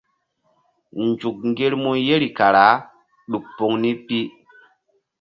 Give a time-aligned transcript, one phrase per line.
[1.07, 2.65] Nzuk ŋgermu yeri kara
[3.29, 4.19] ɗuk poŋ ni pi.